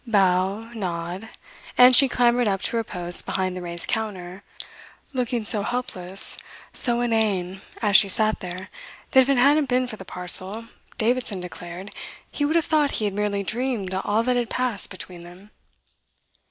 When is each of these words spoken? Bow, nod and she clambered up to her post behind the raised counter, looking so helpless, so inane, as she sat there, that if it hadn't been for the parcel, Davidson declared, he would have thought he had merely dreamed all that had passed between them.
Bow, 0.07 0.61
nod 0.73 1.29
and 1.77 1.95
she 1.95 2.09
clambered 2.09 2.47
up 2.47 2.59
to 2.63 2.75
her 2.75 2.83
post 2.83 3.23
behind 3.23 3.55
the 3.55 3.61
raised 3.61 3.87
counter, 3.87 4.41
looking 5.13 5.45
so 5.45 5.61
helpless, 5.61 6.39
so 6.73 7.01
inane, 7.01 7.61
as 7.83 7.95
she 7.95 8.09
sat 8.09 8.39
there, 8.39 8.69
that 9.11 9.19
if 9.19 9.29
it 9.29 9.37
hadn't 9.37 9.69
been 9.69 9.85
for 9.85 9.97
the 9.97 10.03
parcel, 10.03 10.65
Davidson 10.97 11.39
declared, 11.39 11.93
he 12.31 12.43
would 12.45 12.55
have 12.55 12.65
thought 12.65 12.93
he 12.97 13.05
had 13.05 13.13
merely 13.13 13.43
dreamed 13.43 13.93
all 13.93 14.23
that 14.23 14.37
had 14.37 14.49
passed 14.49 14.89
between 14.89 15.21
them. 15.21 15.51